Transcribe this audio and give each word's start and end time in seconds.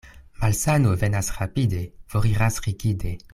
Malsano 0.41 0.95
venas 1.03 1.29
rapide, 1.37 1.83
foriras 2.07 2.59
rigide. 2.65 3.17